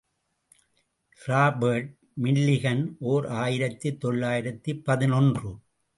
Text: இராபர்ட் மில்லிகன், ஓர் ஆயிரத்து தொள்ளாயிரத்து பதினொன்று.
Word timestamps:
இராபர்ட் 1.21 1.91
மில்லிகன், 2.13 2.97
ஓர் 2.99 3.27
ஆயிரத்து 3.27 3.97
தொள்ளாயிரத்து 3.97 4.75
பதினொன்று. 4.75 5.51